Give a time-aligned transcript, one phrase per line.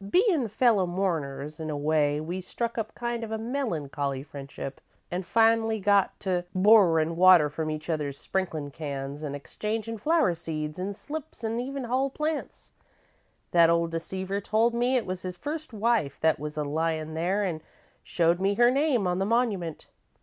[0.00, 4.80] "Bein' fellow mourners, in a way, we struck up kind of a melancholy friendship,
[5.10, 10.78] an' finally got to borrerin' water from each other's sprinklin' cans an' exchangin' flower seeds
[10.78, 12.72] an' slips, an' even hull plants.
[13.50, 17.44] That old deceiver told me it was his first wife that was a lyin' there,
[17.44, 17.60] an'
[18.02, 19.88] showed me her name on the monumint.